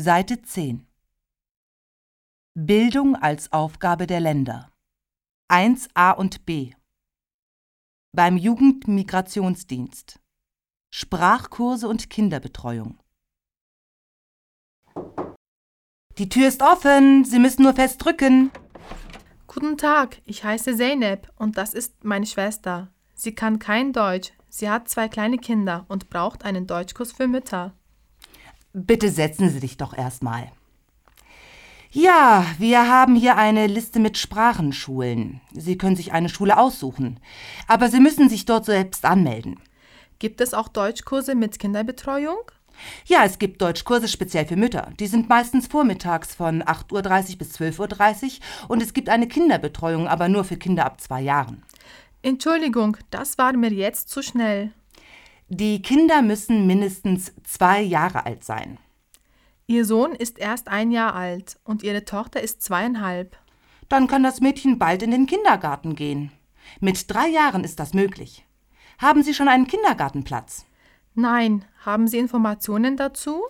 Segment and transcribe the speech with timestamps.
[0.00, 0.86] Seite 10
[2.54, 4.70] Bildung als Aufgabe der Länder
[5.50, 6.70] 1a und b
[8.12, 10.20] Beim Jugendmigrationsdienst
[10.90, 13.00] Sprachkurse und Kinderbetreuung
[16.16, 18.52] Die Tür ist offen, Sie müssen nur fest drücken.
[19.48, 22.92] Guten Tag, ich heiße Zeynep und das ist meine Schwester.
[23.14, 24.32] Sie kann kein Deutsch.
[24.48, 27.74] Sie hat zwei kleine Kinder und braucht einen Deutschkurs für Mütter.
[28.86, 30.52] Bitte setzen Sie dich doch erstmal.
[31.90, 35.40] Ja, wir haben hier eine Liste mit Sprachenschulen.
[35.52, 37.18] Sie können sich eine Schule aussuchen.
[37.66, 39.58] Aber Sie müssen sich dort selbst anmelden.
[40.18, 42.38] Gibt es auch Deutschkurse mit Kinderbetreuung?
[43.06, 44.92] Ja, es gibt Deutschkurse speziell für Mütter.
[45.00, 50.06] Die sind meistens vormittags von 8.30 Uhr bis 12.30 Uhr und es gibt eine Kinderbetreuung,
[50.06, 51.64] aber nur für Kinder ab zwei Jahren.
[52.22, 54.72] Entschuldigung, das war mir jetzt zu schnell.
[55.50, 58.78] Die Kinder müssen mindestens zwei Jahre alt sein.
[59.66, 63.34] Ihr Sohn ist erst ein Jahr alt und Ihre Tochter ist zweieinhalb.
[63.88, 66.32] Dann kann das Mädchen bald in den Kindergarten gehen.
[66.80, 68.44] Mit drei Jahren ist das möglich.
[68.98, 70.66] Haben Sie schon einen Kindergartenplatz?
[71.14, 73.42] Nein, haben Sie Informationen dazu?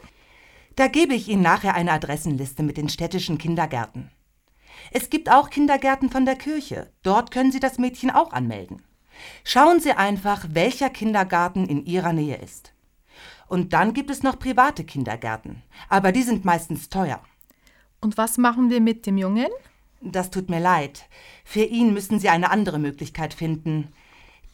[0.76, 4.12] Da gebe ich Ihnen nachher eine Adressenliste mit den städtischen Kindergärten.
[4.92, 6.92] Es gibt auch Kindergärten von der Kirche.
[7.02, 8.84] Dort können Sie das Mädchen auch anmelden.
[9.44, 12.72] Schauen Sie einfach, welcher Kindergarten in Ihrer Nähe ist.
[13.48, 17.20] Und dann gibt es noch private Kindergärten, aber die sind meistens teuer.
[18.00, 19.48] Und was machen wir mit dem Jungen?
[20.00, 21.08] Das tut mir leid.
[21.44, 23.92] Für ihn müssen Sie eine andere Möglichkeit finden.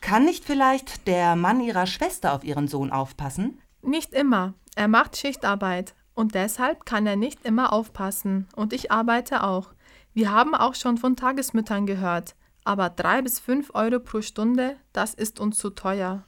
[0.01, 3.59] Kann nicht vielleicht der Mann Ihrer Schwester auf Ihren Sohn aufpassen?
[3.83, 4.55] Nicht immer.
[4.77, 8.49] Er macht Schichtarbeit und deshalb kann er nicht immer aufpassen.
[8.57, 9.73] Und ich arbeite auch.
[10.15, 12.35] Wir haben auch schon von Tagesmüttern gehört.
[12.65, 16.25] Aber drei bis fünf Euro pro Stunde, das ist uns zu teuer.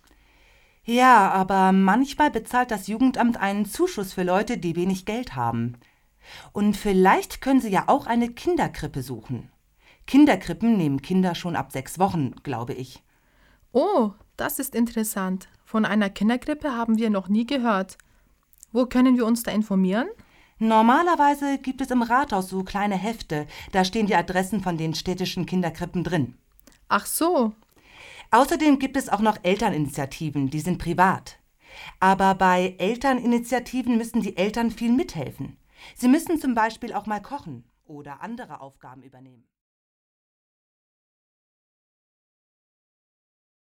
[0.84, 5.78] Ja, aber manchmal bezahlt das Jugendamt einen Zuschuss für Leute, die wenig Geld haben.
[6.52, 9.50] Und vielleicht können Sie ja auch eine Kinderkrippe suchen.
[10.06, 13.02] Kinderkrippen nehmen Kinder schon ab sechs Wochen, glaube ich.
[13.72, 15.48] Oh, das ist interessant.
[15.64, 17.98] Von einer Kinderkrippe haben wir noch nie gehört.
[18.70, 20.08] Wo können wir uns da informieren?
[20.58, 25.44] Normalerweise gibt es im Rathaus so kleine Hefte, da stehen die Adressen von den städtischen
[25.44, 26.38] Kinderkrippen drin.
[26.88, 27.52] Ach so.
[28.30, 31.38] Außerdem gibt es auch noch Elterninitiativen, die sind privat.
[32.00, 35.58] Aber bei Elterninitiativen müssen die Eltern viel mithelfen.
[35.94, 39.44] Sie müssen zum Beispiel auch mal kochen oder andere Aufgaben übernehmen.